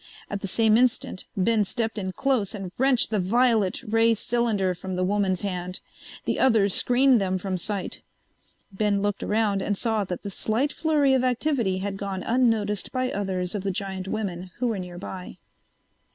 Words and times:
At 0.31 0.41
the 0.41 0.47
same 0.47 0.77
instant 0.77 1.25
Ben 1.37 1.63
stepped 1.63 1.99
in 1.99 2.13
close 2.13 2.55
and 2.55 2.71
wrenched 2.79 3.11
the 3.11 3.19
violet 3.19 3.83
ray 3.83 4.15
cylinder 4.15 4.73
from 4.73 4.95
the 4.95 5.03
woman's 5.03 5.41
hand. 5.41 5.79
The 6.25 6.39
others 6.39 6.73
screened 6.73 7.21
them 7.21 7.37
from 7.37 7.55
sight. 7.55 8.01
Ben 8.71 9.03
looked 9.03 9.21
around 9.21 9.61
and 9.61 9.77
saw 9.77 10.03
that 10.05 10.23
the 10.23 10.31
slight 10.31 10.73
flurry 10.73 11.13
of 11.13 11.23
activity 11.23 11.77
had 11.77 11.97
gone 11.97 12.23
unnoticed 12.23 12.91
by 12.91 13.11
others 13.11 13.53
of 13.53 13.61
the 13.61 13.69
giant 13.69 14.07
women 14.07 14.49
who 14.57 14.69
were 14.69 14.79
nearby. 14.79 15.37